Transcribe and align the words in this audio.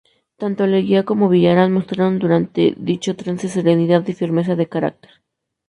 Tanto 0.41 0.65
Leguía 0.65 1.03
como 1.05 1.29
Villarán 1.29 1.71
mostraron 1.73 2.17
durante 2.17 2.73
dicho 2.75 3.15
trance 3.15 3.47
serenidad 3.49 4.01
y 4.07 4.13
firmeza 4.13 4.55
de 4.55 4.67
carácter. 4.67 5.11